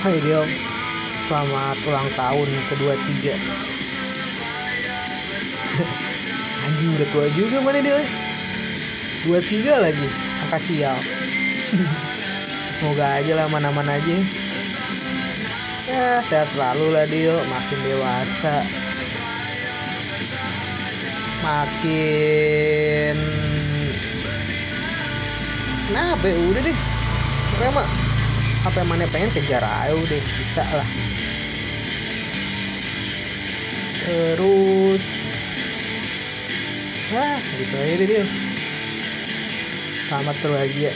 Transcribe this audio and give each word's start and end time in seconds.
Hai 0.00 0.16
Dio 0.16 0.48
Selamat 1.28 1.76
ulang 1.84 2.08
tahun 2.16 2.48
kedua 2.72 2.96
tiga. 3.04 3.36
Anjing 6.64 6.96
udah 6.96 7.08
tua 7.12 7.28
juga 7.36 7.60
mana 7.60 7.84
dia 7.84 8.00
Dua 9.28 9.44
tiga 9.44 9.84
lagi. 9.84 10.08
Angka 10.40 10.56
sial 10.64 11.04
Semoga 12.80 13.20
aja 13.20 13.32
lah 13.36 13.44
aman-aman 13.44 13.92
aja. 13.92 14.16
Ya 15.84 16.24
sehat 16.32 16.48
selalu 16.56 16.96
lah 16.96 17.04
Dio 17.04 17.44
Makin 17.44 17.80
dewasa. 17.84 18.64
Makin 21.44 23.16
Kenapa 25.92 26.24
ya? 26.24 26.40
Udah 26.40 26.62
deh. 26.64 26.78
Mah 27.68 28.09
apa 28.60 28.76
yang 28.76 28.90
mana 28.92 29.08
pengen 29.08 29.32
kejar 29.32 29.64
aja 29.64 29.96
udah 29.96 30.20
bisa 30.20 30.64
lah. 30.68 30.88
Terus 34.04 35.02
ah 37.10 37.42
gitu 37.58 37.74
aja 37.74 37.94
deh 37.98 38.06
dia 38.06 38.22
selamat 40.06 40.36
berbahagia 40.42 40.92